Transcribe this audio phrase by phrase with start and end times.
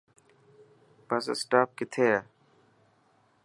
[1.07, 2.19] بس اسٽاپ ڪٿي هي.